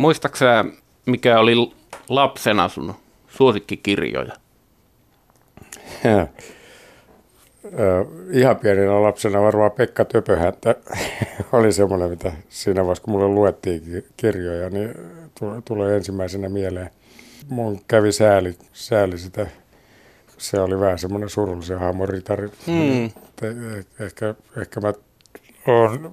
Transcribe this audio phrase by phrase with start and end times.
[0.00, 0.64] Muistaaksä,
[1.06, 1.72] mikä oli
[2.08, 2.94] lapsena sun
[3.28, 4.32] suosikkikirjoja?
[8.32, 10.74] ihan pienenä lapsena varmaan Pekka Töpöhäntä
[11.52, 14.94] oli semmoinen, mitä siinä vaiheessa kun mulle luettiin kirjoja, niin
[15.64, 16.90] tulee ensimmäisenä mieleen.
[17.48, 19.46] Mun kävi sääli, sääli sitä.
[20.38, 22.50] Se oli vähän semmoinen surullisen hahmon ritari.
[22.66, 23.04] Mm.
[23.04, 23.12] Eh,
[24.00, 24.92] ehkä, ehkä mä
[25.66, 26.10] oon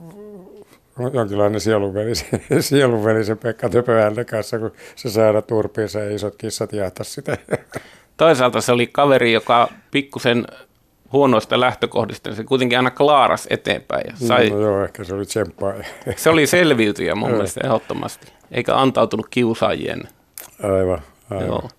[1.13, 2.11] jonkinlainen sielunveli,
[2.59, 7.37] sielunveli se Pekka Töpöhäntä kanssa, kun se saada turpiinsa ja isot kissat jahtas sitä.
[8.17, 10.47] Toisaalta se oli kaveri, joka pikkusen
[11.11, 14.03] huonoista lähtökohdista, se kuitenkin aina klaaras eteenpäin.
[14.07, 14.49] Ja sai...
[14.49, 15.73] No joo, ehkä se oli tsemppaa.
[16.15, 20.03] se oli selviytyjä mun mielestä ehdottomasti, eikä antautunut kiusaajien.
[20.63, 21.47] Aivan, aivan.
[21.47, 21.69] Joo.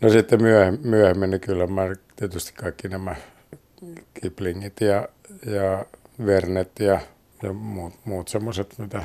[0.00, 1.82] No sitten myöhemmin, myöhemmin niin kyllä mä
[2.16, 3.16] tietysti kaikki nämä
[4.22, 5.08] Kiplingit ja,
[5.46, 5.84] ja
[6.26, 7.00] Vernet ja,
[7.42, 9.02] ja muut, muut semmoiset, mitä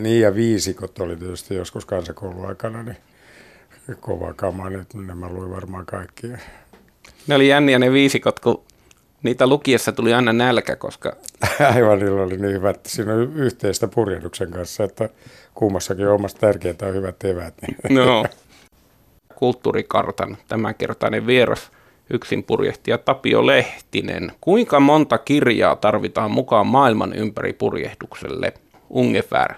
[0.00, 2.96] niin ja viisikot oli tietysti joskus kansakouluaikana, niin
[4.00, 6.26] kova kama, nyt nämä luin varmaan kaikki.
[7.26, 8.64] Ne oli jänniä ne viisikot, kun
[9.22, 11.16] niitä lukiessa tuli aina nälkä, koska...
[11.74, 15.08] Aivan, niillä oli niin hyvät, siinä on yhteistä purjehduksen kanssa, että
[15.54, 17.54] kummassakin omasta tärkeää on hyvät eväät.
[17.90, 18.24] No,
[19.34, 21.70] kulttuurikartan tämänkertainen vieras
[22.10, 24.32] yksin purjehtija Tapio Lehtinen.
[24.40, 28.52] Kuinka monta kirjaa tarvitaan mukaan maailman ympäri purjehdukselle?
[28.90, 29.54] Ungefär.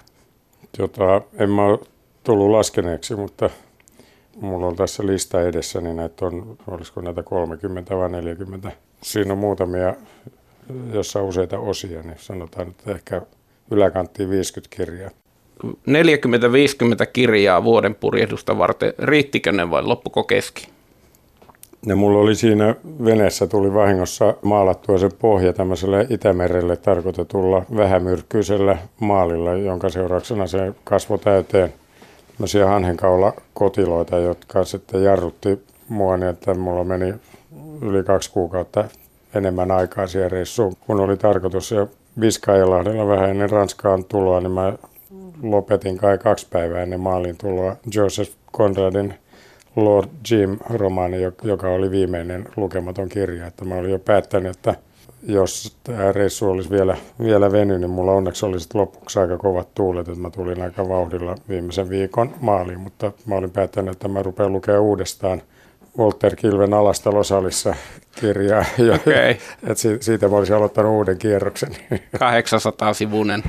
[0.78, 1.78] Tota, en mä ole
[2.24, 3.50] tullut laskeneeksi, mutta
[4.40, 8.72] mulla on tässä lista edessä, niin näitä on, olisiko näitä 30 vai 40
[9.02, 9.94] Siinä on muutamia,
[10.92, 13.22] jossa on useita osia, niin sanotaan, että ehkä
[13.70, 15.10] yläkanttiin 50 kirjaa.
[15.64, 15.70] 40-50
[17.12, 18.92] kirjaa vuoden purjehdusta varten.
[18.98, 20.75] Riittikö ne vai loppuko keski?
[21.86, 22.74] Ja mulla oli siinä
[23.04, 31.18] veneessä tuli vahingossa maalattua se pohja tämmöiselle Itämerelle tarkoitetulla vähämyrkkyisellä maalilla, jonka seurauksena se kasvoi
[31.18, 31.72] täyteen
[32.36, 37.14] tämmöisiä hanhenkaula kotiloita, jotka sitten jarrutti mua niin, että mulla meni
[37.82, 38.84] yli kaksi kuukautta
[39.34, 41.70] enemmän aikaa siihen reissuun, kun oli tarkoitus.
[41.70, 41.86] Ja
[42.20, 44.72] Viskailahdella vähän ennen Ranskaan tuloa, niin mä
[45.42, 49.14] lopetin kai kaksi päivää ennen maalin tuloa Joseph Conradin
[49.76, 53.46] Lord Jim-romaani, joka oli viimeinen lukematon kirja.
[53.46, 54.74] Että mä olin jo päättänyt, että
[55.22, 60.08] jos tämä reissu olisi vielä, vielä venynyt, niin mulla onneksi oli lopuksi aika kovat tuulet,
[60.08, 64.52] että mä tulin aika vauhdilla viimeisen viikon maaliin, mutta mä olin päättänyt, että mä rupean
[64.52, 65.42] lukemaan uudestaan–
[65.98, 67.74] Walter Kilven Alastalosalissa
[68.20, 68.64] kirjaa.
[68.94, 69.34] Okay.
[69.70, 71.76] Et siitä mä olisin aloittanut uuden kierroksen.
[72.16, 73.42] 800-sivuinen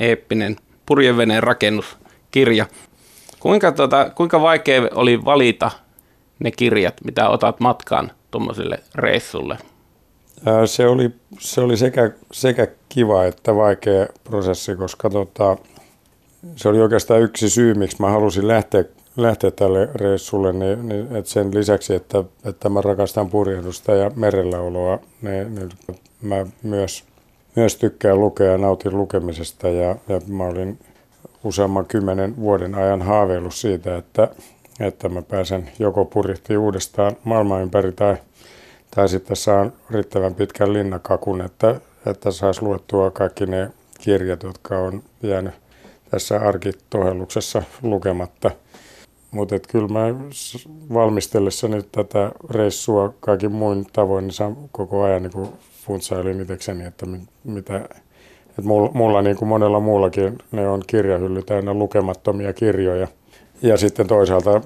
[0.00, 0.56] eeppinen
[0.86, 2.66] purjeveneen rakennuskirja.
[3.40, 5.70] Kuinka, tota, kuinka vaikea oli valita
[6.38, 9.58] ne kirjat, mitä otat matkaan tuommoiselle reissulle?
[10.66, 15.56] Se oli, se oli sekä, sekä kiva että vaikea prosessi, koska tota,
[16.56, 18.84] se oli oikeastaan yksi syy, miksi mä halusin lähteä
[19.16, 24.98] lähteä tälle reissulle, niin, niin että sen lisäksi, että, että mä rakastan purjehdusta ja merelläoloa,
[25.22, 25.68] niin, niin
[26.22, 27.04] mä myös,
[27.56, 30.78] myös tykkään lukea ja nautin lukemisesta ja, ja mä olin
[31.44, 34.28] useamman kymmenen vuoden ajan haaveillut siitä, että,
[34.80, 38.16] että mä pääsen joko purjehti uudestaan maailman ympäri tai,
[38.94, 43.70] tai sitten saan riittävän pitkän linnakakun, että, että saisi luettua kaikki ne
[44.00, 45.54] kirjat, jotka on jäänyt
[46.10, 48.50] tässä arkitohelluksessa lukematta–
[49.30, 50.00] mutta kyllä mä
[50.94, 55.48] valmistellessani tätä reissua kaikin muin tavoin, niin koko ajan niin
[55.86, 57.06] funtsailin itsekseni, että
[57.44, 57.88] mitä,
[58.60, 63.08] että mulla, mulla niin kuin monella muullakin ne on kirjahylly täynnä lukemattomia kirjoja.
[63.62, 64.60] Ja sitten toisaalta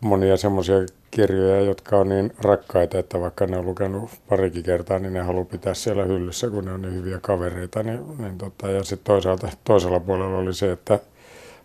[0.00, 0.76] monia semmoisia
[1.10, 5.44] kirjoja, jotka on niin rakkaita, että vaikka ne on lukenut parikin kertaa, niin ne haluaa
[5.44, 7.82] pitää siellä hyllyssä, kun ne on niin hyviä kavereita.
[7.82, 10.98] Niin, niin tota, ja sitten toisaalta toisella puolella oli se, että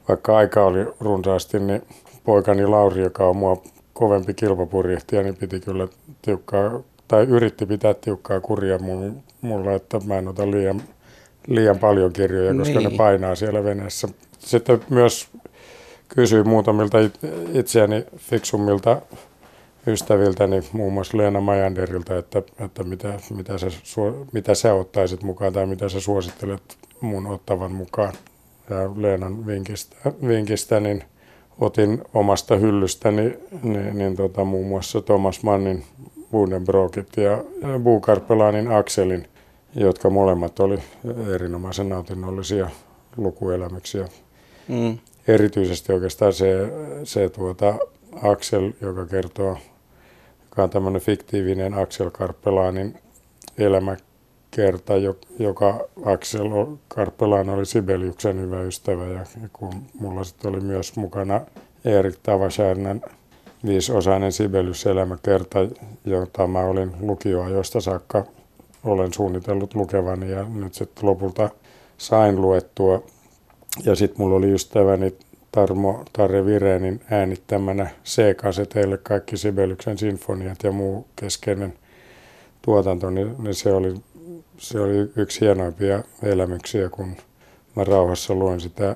[0.08, 1.82] vaikka aika oli runsaasti, niin
[2.24, 3.62] poikani Lauri, joka on mua
[3.94, 5.88] kovempi kilpapurjehtija, niin piti kyllä
[6.22, 8.80] tiukkaa, tai yritti pitää tiukkaa kuria
[9.42, 10.82] mulla, että mä en ota liian,
[11.48, 12.92] liian paljon kirjoja, koska niin.
[12.92, 14.08] ne painaa siellä veneessä.
[14.40, 15.28] Sitten myös
[16.08, 16.98] kysyin muutamilta
[17.54, 19.02] itseäni fiksummilta
[19.88, 23.68] ystäviltäni, muun muassa Leena Majanderilta, että, että mitä, mitä, sä,
[24.32, 28.14] mitä sä ottaisit mukaan tai mitä sä suosittelet mun ottavan mukaan.
[28.70, 29.96] Ja Leenan vinkistä,
[30.28, 31.04] vinkistä niin–
[31.60, 35.84] otin omasta hyllystäni niin, niin tota, muun muassa Thomas Mannin
[36.32, 37.44] Buddenbrokit ja
[37.84, 39.28] Bukarpelanin Akselin,
[39.76, 40.80] jotka molemmat oli
[41.36, 42.70] erinomaisen nautinnollisia
[43.18, 44.08] lukuelämyksiä.
[44.68, 44.98] Mm.
[45.28, 46.72] Erityisesti oikeastaan se,
[47.04, 47.76] se tuota,
[48.24, 49.58] Aksel, joka kertoo,
[50.44, 53.00] joka on tämmöinen fiktiivinen Aksel Karpelanin
[53.58, 54.08] elämäkerta
[54.52, 54.94] kerta,
[55.40, 56.50] joka Axel
[56.88, 61.42] Karpelaan oli Sibeliuksen hyvä ystävä ja kun mulla sitten oli myös mukana
[61.86, 63.02] Erik Tavasärnän
[63.66, 65.60] viisiosainen Sibelius-elämäkerta,
[66.06, 68.26] jota mä olin lukioajoista saakka
[68.88, 71.50] olen suunnitellut lukevani ja nyt sitten lopulta
[71.98, 73.04] sain luettua.
[73.86, 75.16] Ja sitten mulla oli ystäväni
[75.52, 81.74] Tarmo Tarre Virenin äänittämänä C-kaseteille kaikki Sibeliuksen sinfoniat ja muu keskeinen
[82.62, 83.96] tuotanto, niin, niin se, oli,
[84.58, 87.16] se oli yksi hienoimpia elämyksiä, kun
[87.76, 88.96] mä rauhassa luin sitä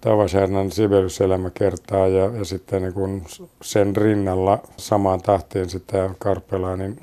[0.00, 3.22] Tavasjärnan Sibelius-elämäkertaa ja, ja sitten niin kun
[3.62, 6.98] sen rinnalla samaan tahtiin sitä Karpelaanin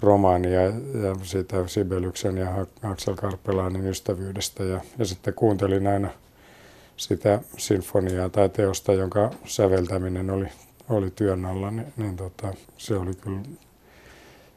[0.00, 0.72] romaania ja
[1.22, 6.08] siitä Sibeliuksen ja Axel Karpelaanin ystävyydestä ja, ja sitten kuuntelin aina
[6.96, 10.46] sitä sinfoniaa tai teosta, jonka säveltäminen oli,
[10.88, 13.40] oli työn alla, niin, niin tota, se oli kyllä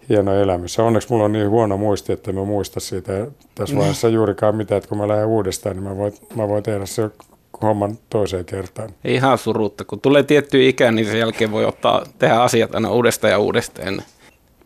[0.10, 0.80] hieno elämys.
[0.80, 3.80] Onneksi mulla on niin huono muisti, että mä muista siitä tässä mm.
[3.80, 7.10] vaiheessa juurikaan mitään, että kun mä lähden uudestaan, niin mä voin, mä voin tehdä se
[7.62, 8.90] homman toiseen kertaan.
[9.04, 9.86] Ihan surutta.
[9.86, 14.02] Kun tulee tietty ikä, niin sen jälkeen voi ottaa, tehdä asiat aina uudestaan ja uudestaan.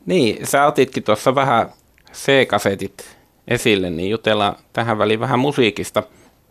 [0.06, 1.70] Niin, sä otitkin tuossa vähän
[2.14, 3.18] C-kasetit
[3.48, 6.04] esille, niin jutellaan tähän väliin vähän musiikista.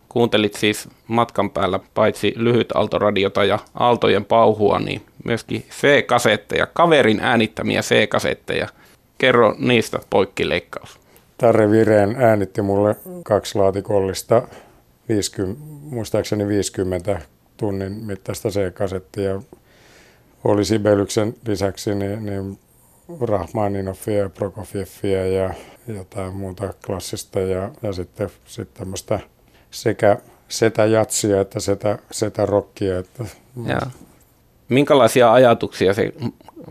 [0.09, 7.81] Kuuntelit siis matkan päällä paitsi lyhyt aaltoradiota ja aaltojen pauhua, niin myöskin C-kasetteja, kaverin äänittämiä
[7.81, 8.67] C-kasetteja.
[9.17, 10.99] Kerro niistä poikkileikkaus.
[11.37, 14.47] Tarre Vireen äänitti mulle kaksi laatikollista,
[15.09, 17.21] 50, muistaakseni 50
[17.57, 19.41] tunnin mittaista C-kasettia.
[20.43, 22.59] Oli Sibelyksen lisäksi niin, niin
[23.21, 25.53] Rahmaninoffia ja Prokofieffia ja
[25.87, 29.19] jotain muuta klassista ja, ja sitten, sitten tämmöistä
[29.71, 30.17] sekä
[30.47, 32.99] setä jatsia että setä, setä rockia.
[32.99, 33.25] Että
[33.67, 33.79] ja.
[34.69, 36.13] Minkälaisia ajatuksia se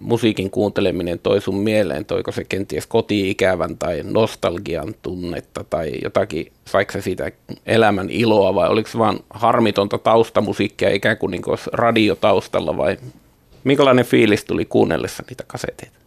[0.01, 2.05] musiikin kuunteleminen toi sun mieleen?
[2.05, 7.33] Toiko se kenties koti-ikävän tai nostalgian tunnetta tai jotakin, saiko se siitä
[7.67, 12.97] elämän iloa vai oliko se vaan harmitonta taustamusiikkia ikään kuin, niin kuin radiotaustalla vai
[13.65, 16.02] minkälainen fiilis tuli kuunnellessa niitä kaseteita?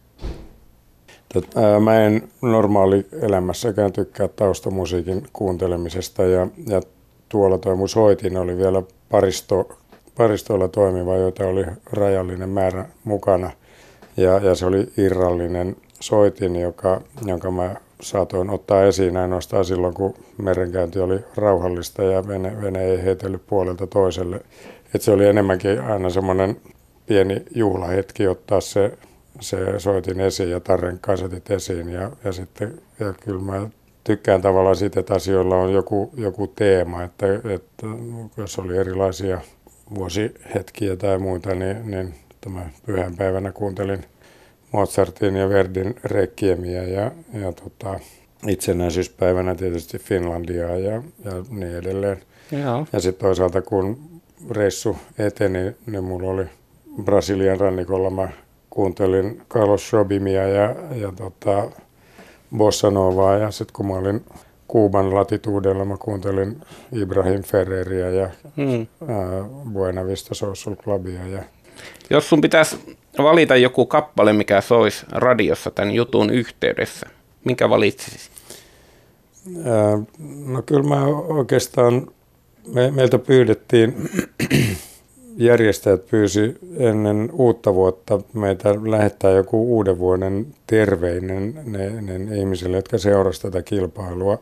[1.80, 6.80] Mä en normaali elämässäkään tykkää taustamusiikin kuuntelemisesta ja, ja
[7.28, 9.68] tuolla toi mun soitin oli vielä paristo,
[10.16, 13.50] paristoilla toimiva, joita oli rajallinen määrä mukana.
[14.16, 20.14] Ja, ja se oli irrallinen soitin, joka, jonka mä saatoin ottaa esiin ainoastaan silloin, kun
[20.38, 24.40] merenkäynti oli rauhallista ja vene, vene ei heitellyt puolelta toiselle.
[24.94, 26.56] Et se oli enemmänkin aina semmoinen
[27.06, 28.92] pieni juhlahetki ottaa se
[29.40, 33.68] se soitin esiin ja Tarren kasetit esiin ja, ja sitten ja kyllä mä
[34.04, 37.86] tykkään tavallaan siitä, että asioilla on joku, joku teema, että, että
[38.36, 39.40] jos oli erilaisia
[39.94, 44.04] vuosihetkiä tai muita, niin, niin tämä pyhänpäivänä kuuntelin
[44.72, 48.00] Mozartin ja Verdin rekkiemiä ja, ja tota,
[48.46, 52.22] itsenäisyyspäivänä tietysti Finlandia ja, ja niin edelleen.
[52.52, 53.98] Ja, ja sitten toisaalta kun
[54.50, 56.44] reissu eteni, niin mulla oli
[57.04, 58.28] Brasilian rannikolla, mä
[58.76, 61.70] kuuntelin Carlos Jobimia ja, ja tota,
[62.56, 64.24] Bossa Novaa ja sitten kun mä olin
[64.68, 66.60] Kuuban latituudella, mä kuuntelin
[66.92, 68.86] Ibrahim Ferreria ja hmm.
[69.08, 71.26] ää, Buena Vista Social Clubia.
[71.26, 71.42] Ja...
[72.10, 77.06] Jos sun pitäisi valita joku kappale, mikä soisi radiossa tämän jutun yhteydessä,
[77.44, 78.30] minkä valitsisit?
[80.46, 82.06] no kyllä mä oikeastaan,
[82.74, 84.10] me, meiltä pyydettiin
[85.36, 92.98] järjestäjät pyysi ennen uutta vuotta meitä lähettää joku uuden vuoden terveinen ne, ne ihmisille, jotka
[92.98, 94.38] seurasivat tätä kilpailua.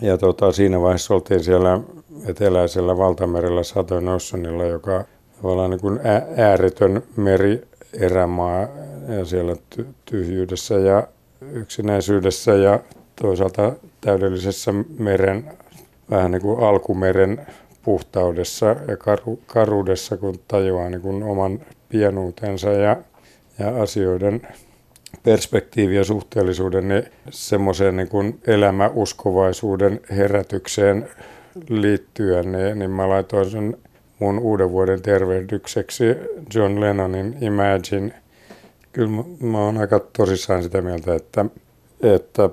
[0.00, 1.80] Ja tota, siinä vaiheessa oltiin siellä
[2.26, 5.04] eteläisellä valtamerellä Southern Oceanilla, joka
[5.42, 6.00] tavallaan niin kuin
[6.36, 8.68] ääretön meri erämaa
[9.18, 9.56] ja siellä
[10.04, 11.08] tyhjyydessä ja
[11.52, 12.80] yksinäisyydessä ja
[13.22, 15.52] toisaalta täydellisessä meren,
[16.10, 17.46] vähän niin kuin alkumeren
[17.84, 22.96] puhtaudessa ja karu, karuudessa, kun tajuaa niin kuin oman pienuutensa ja,
[23.58, 24.48] ja asioiden
[25.22, 31.08] perspektiivi ja suhteellisuuden, niin semmoiseen niin elämäuskovaisuuden herätykseen
[31.68, 33.76] liittyen, niin, niin mä laitoin sen
[34.18, 36.04] mun uuden vuoden tervehdykseksi
[36.54, 38.14] John Lennonin Imagine.
[38.92, 41.44] Kyllä mä, mä oon aika tosissaan sitä mieltä, että
[42.00, 42.50] että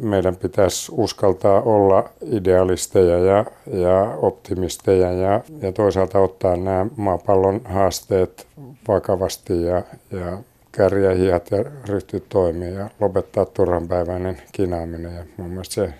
[0.00, 8.46] meidän pitäisi uskaltaa olla idealisteja ja, ja optimisteja ja, ja toisaalta ottaa nämä maapallon haasteet
[8.88, 10.38] vakavasti ja, ja
[10.72, 15.14] kärjää hihat ja ryhtyä toimia ja lopettaa turhanpäiväinen kinaaminen.
[15.14, 15.94] Ja mun mielestä se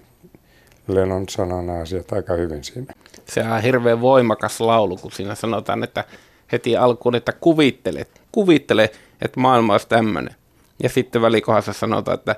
[0.88, 2.94] Lennon nämä asiat aika hyvin siinä.
[3.28, 6.04] Se on hirveän voimakas laulu, kun siinä sanotaan, että
[6.52, 8.90] heti alkuun, että kuvittele, kuvittele,
[9.22, 10.34] että maailma olisi tämmöinen.
[10.82, 12.36] Ja sitten välikohdassa sanotaan, että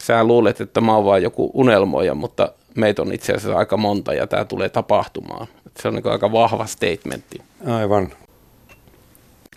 [0.00, 4.14] sä luulet, että mä oon vaan joku unelmoija, mutta meitä on itse asiassa aika monta
[4.14, 5.46] ja tämä tulee tapahtumaan.
[5.78, 7.42] Se on niin aika vahva statementti.
[7.66, 8.08] Aivan.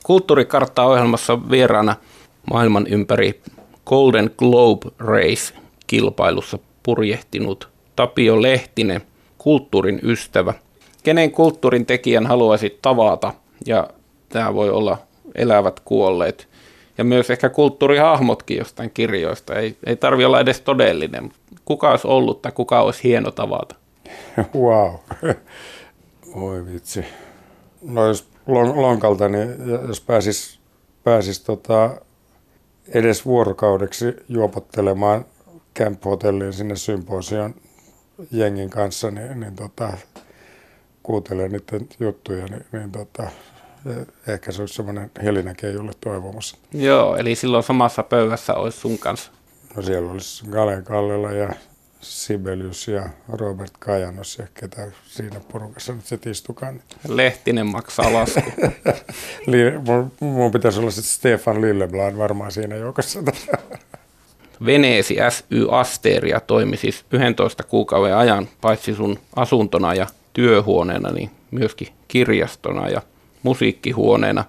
[0.04, 1.96] Kulttuurikartta-ohjelmassa vieraana
[2.52, 3.42] maailman ympäri
[3.86, 9.02] Golden Globe Race-kilpailussa purjehtinut Tapio Lehtinen,
[9.38, 10.54] kulttuurin ystävä.
[11.04, 13.34] Kenen kulttuurin tekijän haluaisit tavata?
[13.66, 13.90] Ja
[14.30, 14.98] tämä voi olla
[15.36, 16.48] elävät kuolleet.
[16.98, 19.56] Ja myös ehkä kulttuurihahmotkin jostain kirjoista.
[19.56, 21.32] Ei, ei tarvi olla edes todellinen.
[21.66, 23.76] Kuka olisi ollut tai kuka olisi hieno tavata?
[24.56, 24.96] Wow.
[26.34, 27.06] Oi vitsi.
[27.82, 28.28] No jos
[28.76, 29.50] lonkalta, niin
[29.88, 30.60] jos pääsis,
[31.04, 31.98] pääsis tota,
[32.88, 35.26] edes vuorokaudeksi juopottelemaan
[35.80, 37.56] Camp Hotelliin sinne symposion
[38.32, 39.98] jengin kanssa, niin, niin tota,
[41.04, 43.24] kuuntelee niiden juttuja, niin, niin tota,
[44.28, 46.58] ehkä se olisi semmoinen Helinä Keijulle toivomassa.
[46.74, 49.32] Joo, eli silloin samassa pöydässä olisi sun kanssa.
[49.76, 51.54] No siellä olisi Gale Kallela ja
[52.02, 56.82] Sibelius ja Robert Kajanos ja ketä siinä porukassa nyt sitten istukaan.
[57.08, 58.42] Lehtinen maksaa lasku.
[59.88, 63.20] mun, mun pitäisi olla sitten Stefan Lilleblad varmaan siinä joukossa.
[64.66, 71.88] Veneesi SY Asteria toimi siis 11 kuukauden ajan paitsi sun asuntona ja työhuoneena, niin myöskin
[72.08, 73.02] kirjastona ja
[73.44, 74.46] musiikkihuoneena.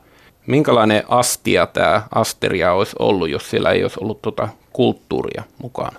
[0.46, 5.98] Minkälainen astia tämä Asteria olisi ollut, jos siellä ei olisi ollut tuota kulttuuria mukana?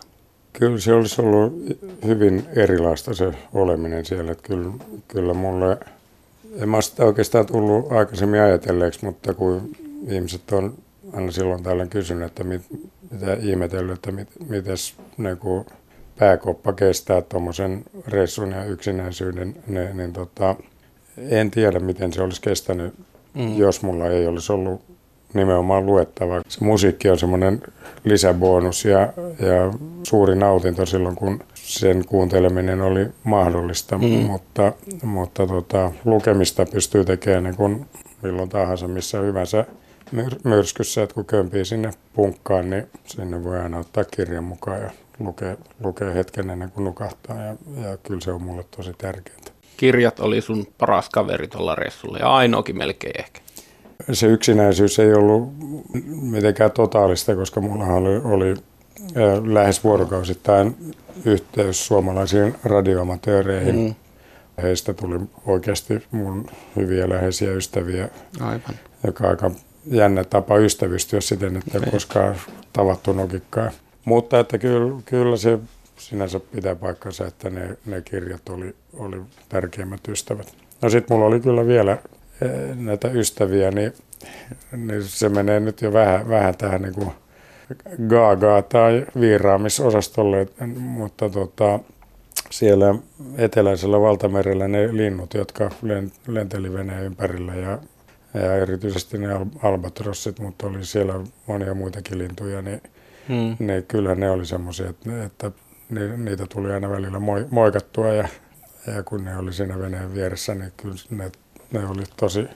[0.54, 1.54] Kyllä se olisi ollut
[2.06, 4.32] hyvin erilaista se oleminen siellä.
[4.32, 4.72] Että kyllä,
[5.08, 5.78] kyllä mulle,
[6.56, 9.70] en mä sitä oikeastaan tullut aikaisemmin ajatelleeksi, mutta kun
[10.08, 10.74] ihmiset on
[11.14, 12.62] aina silloin tällöin kysynyt, että mit,
[13.12, 15.66] mitä ihmetellyt, että mit, mites niin kuin
[16.20, 20.56] pääkoppa kestää tuommoisen reissun ja yksinäisyyden, niin, niin tota,
[21.17, 22.93] en tiedä miten se olisi kestänyt,
[23.34, 23.57] mm.
[23.57, 24.81] jos mulla ei olisi ollut
[25.34, 26.41] nimenomaan luettava.
[26.48, 27.62] Se musiikki on semmoinen
[28.03, 29.00] lisäbonus ja,
[29.39, 34.03] ja suuri nautinto silloin, kun sen kuunteleminen oli mahdollista, mm.
[34.03, 37.86] mutta, mutta tota, lukemista pystyy tekemään niin kuin
[38.22, 39.65] milloin tahansa, missä hyvänsä
[40.13, 44.91] myr- myrskyssä, että kun kömpii sinne punkkaan, niin sinne voi aina ottaa kirjan mukaan ja
[45.19, 49.55] lukea, lukea hetken ennen kuin nukahtaa ja, ja kyllä se on mulle tosi tärkeää.
[49.77, 53.46] Kirjat oli sun paras kaveri tuolla reissulla ja ainoakin melkein ehkä
[54.13, 55.53] se yksinäisyys ei ollut
[56.22, 58.55] mitenkään totaalista, koska mulla oli, oli
[59.46, 60.94] lähes vuorokausittain
[61.25, 63.75] yhteys suomalaisiin radioamatööreihin.
[63.75, 63.96] Mm.
[64.63, 68.75] Heistä tuli oikeasti mun hyviä läheisiä ystäviä, Aivan.
[69.08, 69.51] joka on aika
[69.86, 72.36] jännä tapa ystävystyä siten, että ei koskaan
[72.74, 73.72] tavattu nokikkaa.
[74.05, 75.60] Mutta että kyllä, kyllä se
[75.98, 80.56] sinänsä pitää paikkansa, että ne, ne kirjat oli, oli tärkeimmät ystävät.
[80.82, 81.98] No sitten mulla oli kyllä vielä
[82.75, 83.94] näitä ystäviä, niin,
[84.78, 87.12] niin se menee nyt jo vähän, vähän tähän niin kuin
[88.08, 90.48] gaagaa tai viiraamisosastolle,
[90.78, 91.80] mutta tota,
[92.52, 92.96] siellä
[93.38, 95.72] eteläisellä valtamerellä ne linnut, jotka
[96.28, 97.80] lenteli veneen ympärillä ja,
[98.34, 99.28] ja erityisesti ne
[99.64, 101.14] albatrossit, mutta oli siellä
[101.48, 102.82] monia muitakin lintuja, niin
[103.28, 103.56] hmm.
[103.60, 105.52] ne, kyllä ne oli semmoisia, että, että
[105.89, 107.20] niitä tuli aina välillä
[107.51, 108.27] moikattua ja,
[108.96, 111.32] ja kun ne oli siinä veneen vieressä, niin kyllä ne
[111.72, 112.48] ne oli tosi,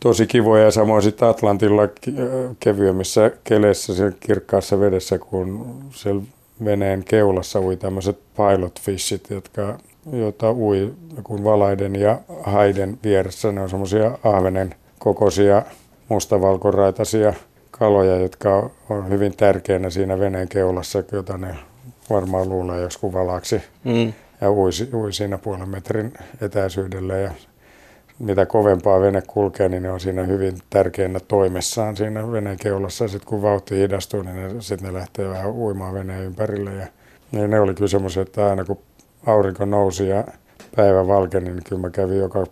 [0.00, 0.64] tosi kivoja.
[0.64, 1.82] Ja samoin sitten Atlantilla
[2.60, 6.22] kevyemmissä keleissä siellä kirkkaassa vedessä, kun siellä
[6.64, 9.78] veneen keulassa ui tämmöiset pilot fishit, jotka,
[10.12, 10.94] joita ui
[11.24, 13.52] kun valaiden ja haiden vieressä.
[13.52, 15.62] Ne on semmoisia ahvenen kokoisia
[16.08, 17.34] mustavalkoraitaisia
[17.70, 21.56] kaloja, jotka on hyvin tärkeänä siinä veneen keulassa, jota ne
[22.10, 23.62] varmaan luulee joskus valaksi.
[23.84, 24.12] Mm.
[24.40, 27.30] Ja ui, ui siinä puolen metrin etäisyydellä ja
[28.18, 33.08] mitä kovempaa vene kulkee, niin ne on siinä hyvin tärkeänä toimessaan siinä veneen keulassa.
[33.08, 36.70] Sitten kun vauhti hidastuu, niin ne, sit ne lähtee vähän uimaan veneen ympärille.
[36.70, 36.86] Ja,
[37.32, 38.78] ja ne oli kyllä semmoisia, että aina kun
[39.26, 40.24] aurinko nousi ja
[40.76, 42.46] päivä valkeni, niin kyllä mä kävin joka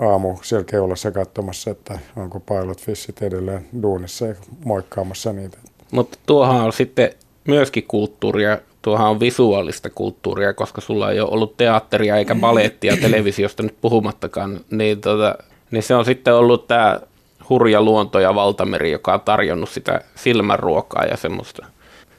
[0.00, 5.58] aamu siellä keulassa katsomassa, että onko pilot fishit edelleen duunissa ja moikkaamassa niitä.
[5.90, 7.10] Mutta tuohan on sitten
[7.48, 13.62] myöskin kulttuuria tuohan on visuaalista kulttuuria, koska sulla ei ole ollut teatteria eikä balettia televisiosta
[13.62, 15.34] nyt puhumattakaan, niin, tota,
[15.70, 17.00] niin se on sitten ollut tämä
[17.48, 21.66] hurja luonto ja valtameri, joka on tarjonnut sitä silmänruokaa ja semmoista.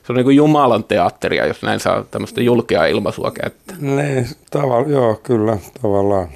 [0.04, 3.76] Se on niin kuin Jumalan teatteria, jos näin saa tämmöistä julkea ilmaisua käyttää.
[3.80, 6.28] Niin, tavallaan, joo, kyllä, tavallaan.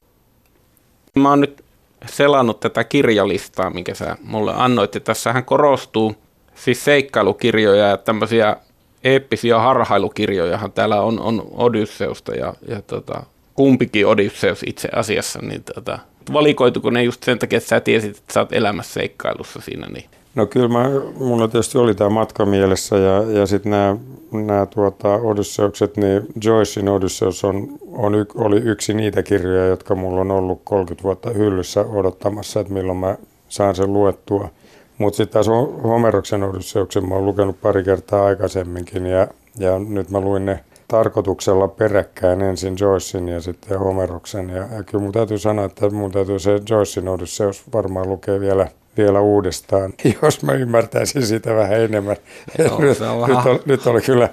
[1.15, 1.63] Mä oon nyt
[2.05, 6.15] selannut tätä kirjalistaa, minkä sä mulle annoit, ja tässähän korostuu
[6.55, 8.57] siis seikkailukirjoja ja tämmöisiä
[9.03, 13.23] eeppisiä harhailukirjojahan täällä on, on Odysseusta ja, ja tota,
[13.53, 15.99] kumpikin Odysseus itse asiassa, niin tota,
[16.33, 19.87] valikoituko ne just sen takia, että sä tiesit, että sä oot elämässä seikkailussa siinä?
[19.87, 20.05] Niin,
[20.37, 20.89] No kyllä mä,
[21.19, 23.97] mulla tietysti oli tämä matka mielessä ja, ja sitten nämä,
[24.31, 30.21] nämä tuota, Odysseukset, niin Joycein Odysseus on, on y, oli yksi niitä kirjoja, jotka mulla
[30.21, 33.17] on ollut 30 vuotta hyllyssä odottamassa, että milloin mä
[33.49, 34.49] saan sen luettua.
[34.97, 35.47] Mutta sitten taas
[35.83, 39.27] Homeroksen Odysseuksen mä oon lukenut pari kertaa aikaisemminkin ja,
[39.59, 44.49] ja nyt mä luin ne tarkoituksella peräkkäin ensin Joycein ja sitten Homeroksen.
[44.49, 48.67] Ja, ja kyllä mun täytyy sanoa, että mun täytyy se Joycein Odysseus varmaan lukea vielä
[48.97, 52.15] vielä uudestaan, jos mä ymmärtäisin sitä vähän enemmän.
[52.57, 54.29] Joo, nyt, nyt, oli, nyt oli kyllä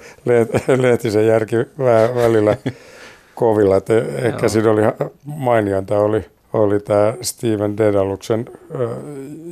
[0.77, 2.57] Lehtisen järki vähän välillä
[3.35, 4.49] kovilla, että ehkä Joo.
[4.49, 4.81] siinä oli
[5.25, 8.45] mainionta oli, oli tämä Steven Dedaluksen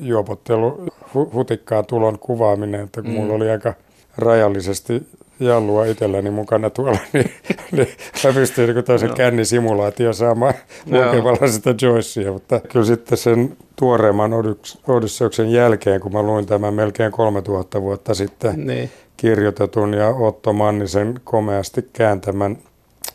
[0.01, 3.17] juopottelu, hutikkaa tulon kuvaaminen, että kun mm.
[3.17, 3.74] mulla oli aika
[4.17, 5.07] rajallisesti
[5.39, 7.31] jallua itselläni mukana tuolla, niin,
[7.72, 7.88] niin
[8.24, 9.15] mä pystyin niin toisen no.
[9.15, 10.53] kännisimulaatio saamaan
[10.86, 14.31] lukemalla sitä Joycea, mutta kyllä sitten sen tuoreemman
[14.88, 18.89] Odysseuksen jälkeen, kun mä luin tämän melkein 3000 vuotta sitten niin.
[19.17, 22.57] kirjoitetun ja Otto Mannisen komeasti kääntämän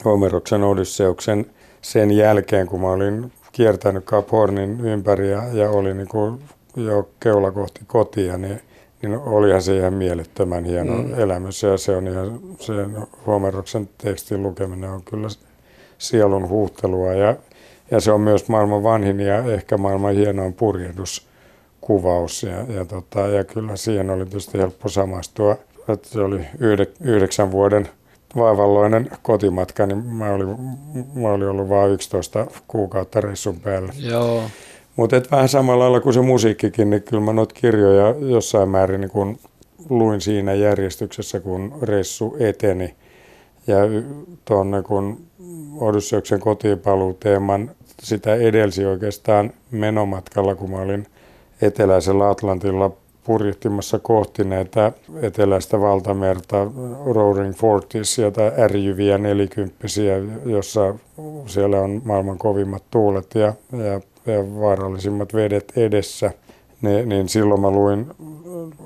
[0.04, 1.46] Homeroksen Odysseuksen
[1.82, 6.40] sen jälkeen, kun mä olin kiertänyt Cap Hornin ympäri ja, ja olin niin kuin
[6.76, 8.60] jo keula kohti kotia, niin
[9.02, 11.20] niin olihan se ihan mielettömän hieno mm.
[11.20, 11.62] elämys.
[11.62, 12.96] Ja se on ihan, sen
[13.26, 15.28] Homeroksen tekstin lukeminen on kyllä
[15.98, 17.36] sielun huhtelua ja,
[17.90, 22.42] ja se on myös maailman vanhin ja ehkä maailman hienoin purjehduskuvaus.
[22.42, 25.56] Ja, ja, tota, ja kyllä siihen oli tietysti helppo samastua,
[25.88, 26.40] että se oli
[27.00, 27.88] yhdeksän vuoden
[28.36, 30.48] vaivalloinen kotimatka, niin mä olin,
[31.14, 33.92] mä olin ollut vain 11 kuukautta reissun päällä.
[33.98, 34.42] Joo.
[34.96, 39.10] Mutta vähän samalla lailla kuin se musiikkikin, niin kyllä mä noita kirjoja jossain määrin niin
[39.10, 39.38] kun
[39.88, 42.94] luin siinä järjestyksessä, kun reissu eteni.
[43.66, 43.76] Ja
[44.44, 45.20] tuonne kun
[45.80, 47.70] Odysseuksen kotipaluuteeman
[48.02, 51.06] sitä edelsi oikeastaan menomatkalla, kun mä olin
[51.62, 52.90] eteläisellä Atlantilla
[53.28, 54.92] purjehtimassa kohti näitä
[55.22, 56.56] eteläistä valtamerta
[57.06, 60.94] Roaring Forties, joita ärjyviä nelikymppisiä, jossa
[61.46, 64.00] siellä on maailman kovimmat tuulet ja, ja
[64.32, 66.30] ja vaarallisimmat vedet edessä.
[66.82, 68.06] Ne, niin silloin mä luin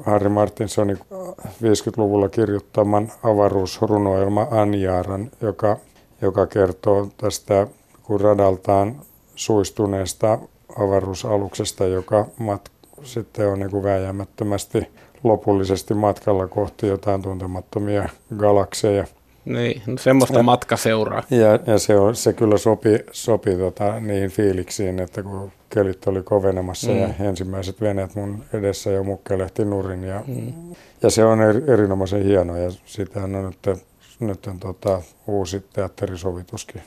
[0.03, 0.99] Harry Martinsonin
[1.45, 5.77] 50-luvulla kirjoittaman avaruusrunoilma Anjaaran, joka,
[6.23, 7.67] joka kertoo tästä
[8.03, 9.01] kun radaltaan
[9.35, 10.39] suistuneesta
[10.79, 12.71] avaruusaluksesta, joka mat,
[13.05, 14.87] sitten on niin vääjäämättömästi
[15.25, 19.05] lopullisesti matkalla kohti jotain tuntemattomia galakseja–
[19.45, 21.23] niin, no semmoista ja, matkaseuraa.
[21.31, 26.23] Ja, ja se, on, se kyllä sopi, sopi tota, niihin fiiliksiin, että kun kelit oli
[26.23, 26.99] kovenemassa mm.
[26.99, 30.05] ja ensimmäiset veneet mun edessä jo mukkelehti nurin.
[30.05, 30.75] Ja, mm.
[31.03, 33.79] ja se on er, erinomaisen hieno ja sitähän on nyt,
[34.21, 36.83] nyt on tota, uusi teatterisovituskin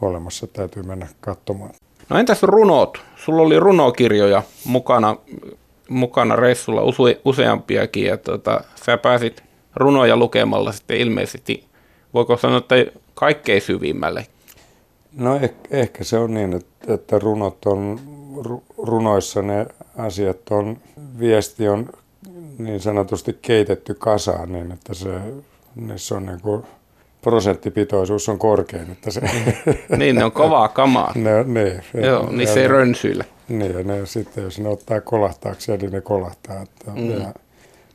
[0.00, 1.70] olemassa, täytyy mennä katsomaan.
[2.10, 2.98] No entäs runot?
[3.16, 5.16] Sulla oli runokirjoja mukana,
[5.88, 9.42] mukana reissulla use, useampiakin ja tota, sä pääsit
[9.76, 11.68] runoja lukemalla sitten ilmeisesti
[12.14, 12.74] voiko sanoa, että
[13.14, 14.26] kaikkein syvimmälle?
[15.12, 18.00] No ehkä, ehkä se on niin, että, että runot on,
[18.78, 19.66] runoissa ne
[19.96, 20.76] asiat on,
[21.18, 21.88] viesti on
[22.58, 25.08] niin sanotusti keitetty kasaan niin, että se,
[25.74, 26.62] niissä on niin kuin,
[27.22, 28.90] prosenttipitoisuus on korkein.
[28.92, 29.20] Että se,
[29.98, 31.12] niin, ne on kovaa kamaa.
[31.14, 33.24] ne, ne, Joo, niin se ei rönsyillä.
[33.48, 36.62] Niin, ja ne, sitten jos ne ottaa kolahtaakseen, niin ne kolahtaa.
[36.62, 37.10] Että, mm.
[37.10, 37.32] ja,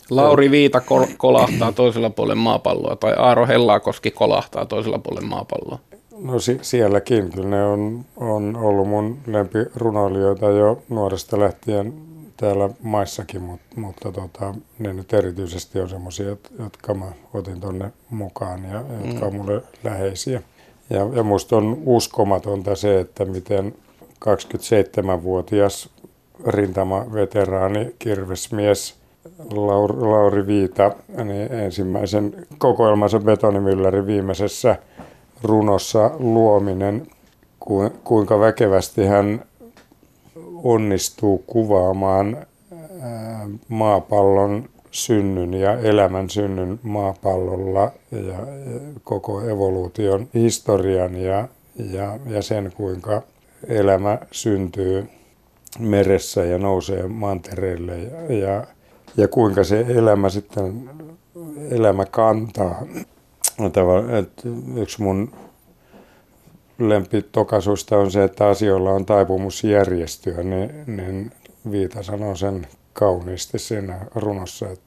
[0.09, 5.79] Lauri Viita kol- kolahtaa toisella puolella maapalloa tai Aaro Hellakoski kolahtaa toisella puolella maapalloa?
[6.19, 11.93] No si- sielläkin, kyllä ne on, on ollut mun lempirunoilijoita jo nuoresta lähtien
[12.43, 18.63] täällä maissakin, mutta, mutta tota, ne nyt erityisesti on semmoisia, jotka mä otin tonne mukaan
[18.63, 19.37] ja jotka on mm.
[19.37, 20.41] mulle läheisiä.
[20.89, 25.89] Ja, ja musta on uskomatonta se, että miten 27-vuotias
[26.47, 28.93] rintamaveteraani, kirvesmies–
[29.51, 30.91] Lauri, Lauri Viita
[31.23, 34.75] niin ensimmäisen kokoelmansa Betonimyllärin viimeisessä
[35.43, 37.07] runossa luominen,
[38.03, 39.45] kuinka väkevästi hän
[40.63, 42.37] onnistuu kuvaamaan
[43.67, 48.37] maapallon synnyn ja elämän synnyn maapallolla ja
[49.03, 51.47] koko evoluution historian ja,
[51.91, 53.21] ja, ja sen, kuinka
[53.67, 55.09] elämä syntyy
[55.79, 58.63] meressä ja nousee mantereelle ja, ja
[59.17, 60.89] ja kuinka se elämä sitten,
[61.69, 62.85] elämä kantaa.
[64.19, 65.31] että yksi mun
[66.79, 71.31] lempitokasuista on se, että asioilla on taipumus järjestyä, niin, niin
[71.71, 74.83] Viita sanoo sen kauniisti siinä runossa, että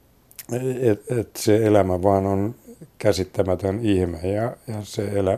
[0.81, 2.55] et, et se elämä vaan on
[2.97, 5.37] käsittämätön ihme ja, ja se elä,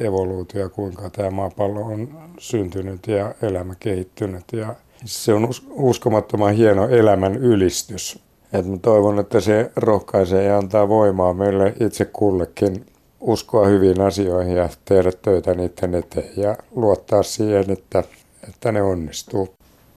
[0.00, 2.08] evoluutio, kuinka tämä maapallo on
[2.38, 4.44] syntynyt ja elämä kehittynyt.
[4.52, 8.18] Ja se on uskomattoman hieno elämän ylistys.
[8.52, 12.86] Et mä toivon, että se rohkaisee ja antaa voimaa meille itse kullekin
[13.20, 18.04] uskoa hyviin asioihin ja tehdä töitä niiden eteen ja luottaa siihen, että,
[18.48, 19.48] että ne onnistuu.